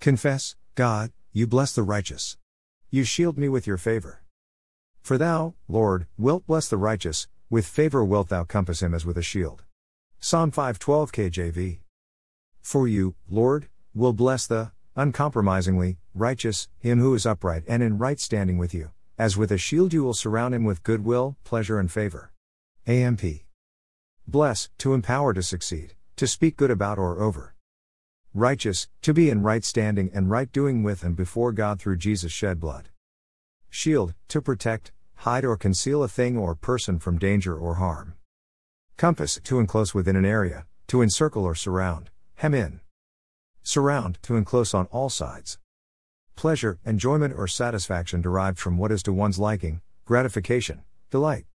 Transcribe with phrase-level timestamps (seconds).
[0.00, 2.36] Confess, God, you bless the righteous.
[2.88, 4.22] You shield me with your favor.
[5.02, 9.18] For thou, Lord, wilt bless the righteous, with favor wilt thou compass him as with
[9.18, 9.64] a shield.
[10.20, 11.78] Psalm 512 KJV.
[12.60, 18.20] For you, Lord, will bless the, uncompromisingly, righteous, him who is upright and in right
[18.20, 21.90] standing with you, as with a shield you will surround him with goodwill, pleasure, and
[21.90, 22.32] favor.
[22.86, 23.22] AMP.
[24.28, 27.54] Bless, to empower to succeed, to speak good about or over.
[28.34, 32.30] Righteous, to be in right standing and right doing with and before God through Jesus'
[32.30, 32.90] shed blood.
[33.70, 38.14] Shield, to protect, hide or conceal a thing or person from danger or harm.
[38.98, 42.80] Compass, to enclose within an area, to encircle or surround, hem in.
[43.62, 45.58] Surround, to enclose on all sides.
[46.36, 51.46] Pleasure, enjoyment or satisfaction derived from what is to one's liking, gratification, delight.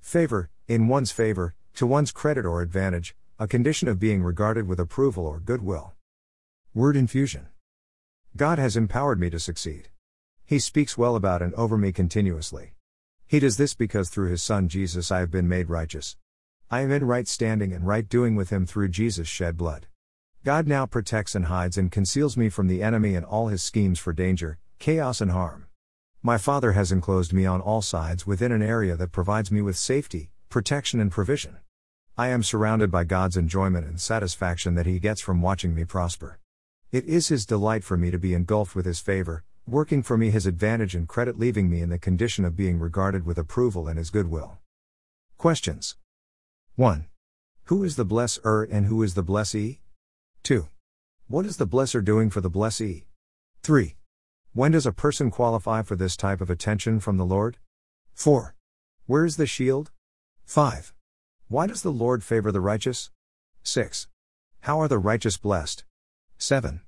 [0.00, 4.78] Favor, in one's favor, to one's credit or advantage, a condition of being regarded with
[4.78, 5.94] approval or goodwill.
[6.74, 7.48] Word infusion.
[8.36, 9.88] God has empowered me to succeed.
[10.44, 12.74] He speaks well about and over me continuously.
[13.26, 16.16] He does this because through his Son Jesus I have been made righteous.
[16.70, 19.86] I am in right standing and right doing with him through Jesus' shed blood.
[20.44, 23.98] God now protects and hides and conceals me from the enemy and all his schemes
[23.98, 25.66] for danger, chaos, and harm.
[26.22, 29.76] My Father has enclosed me on all sides within an area that provides me with
[29.76, 31.56] safety, protection, and provision.
[32.16, 36.38] I am surrounded by God's enjoyment and satisfaction that He gets from watching me prosper.
[36.90, 40.28] It is His delight for me to be engulfed with His favor, working for me
[40.28, 43.96] His advantage and credit, leaving me in the condition of being regarded with approval and
[43.96, 44.58] His goodwill.
[45.38, 45.96] Questions
[46.76, 47.06] 1.
[47.64, 49.80] Who is the blesser and who is the blessee?
[50.42, 50.68] 2.
[51.28, 53.06] What is the blesser doing for the blessee?
[53.62, 53.96] 3.
[54.52, 57.56] When does a person qualify for this type of attention from the Lord?
[58.12, 58.54] 4.
[59.06, 59.90] Where is the shield?
[60.44, 60.92] 5.
[61.52, 63.10] Why does the Lord favor the righteous?
[63.62, 64.08] 6.
[64.60, 65.84] How are the righteous blessed?
[66.38, 66.80] 7.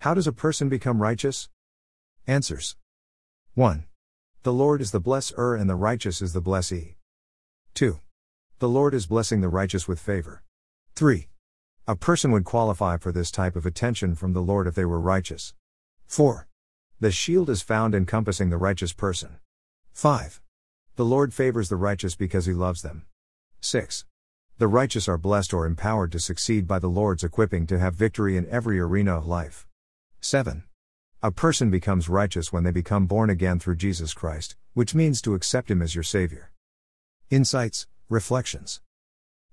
[0.00, 1.48] How does a person become righteous?
[2.26, 2.76] Answers
[3.54, 3.86] 1.
[4.42, 6.96] The Lord is the blesser and the righteous is the blessee.
[7.72, 8.00] 2.
[8.58, 10.42] The Lord is blessing the righteous with favor.
[10.94, 11.28] 3.
[11.88, 15.00] A person would qualify for this type of attention from the Lord if they were
[15.00, 15.54] righteous.
[16.06, 16.46] 4.
[17.00, 19.38] The shield is found encompassing the righteous person.
[19.94, 20.42] 5.
[20.96, 23.06] The Lord favors the righteous because he loves them.
[23.64, 24.04] 6.
[24.58, 28.36] The righteous are blessed or empowered to succeed by the Lord's equipping to have victory
[28.36, 29.68] in every arena of life.
[30.20, 30.64] 7.
[31.22, 35.34] A person becomes righteous when they become born again through Jesus Christ, which means to
[35.34, 36.50] accept Him as your Savior.
[37.30, 38.80] Insights, Reflections.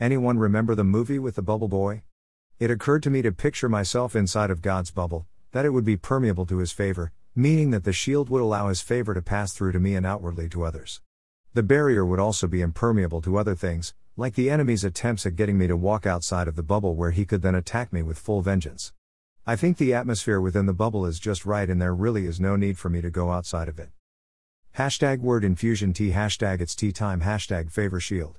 [0.00, 2.02] Anyone remember the movie with the bubble boy?
[2.58, 5.96] It occurred to me to picture myself inside of God's bubble, that it would be
[5.96, 9.72] permeable to his favor, meaning that the shield would allow his favor to pass through
[9.72, 11.00] to me and outwardly to others.
[11.54, 15.58] The barrier would also be impermeable to other things, like the enemy's attempts at getting
[15.58, 18.40] me to walk outside of the bubble where he could then attack me with full
[18.40, 18.94] vengeance.
[19.46, 22.56] I think the atmosphere within the bubble is just right and there really is no
[22.56, 23.90] need for me to go outside of it.
[24.78, 28.38] Hashtag word infusion tea hashtag it's tea time hashtag favor shield.